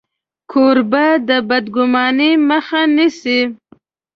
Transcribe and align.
کوربه 0.51 1.05
د 1.27 1.29
بدګمانۍ 1.49 2.31
مخه 2.49 2.81
نیسي. 2.95 3.39